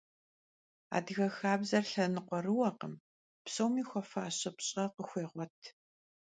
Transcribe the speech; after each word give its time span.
Adıge 0.97 1.27
xabzer 1.37 1.85
lhenıkhuerıuekhım, 1.91 2.93
psomi 3.45 3.83
xuefaşe 3.89 4.49
pş'e 4.57 4.83
khıxuêğuet. 4.93 5.59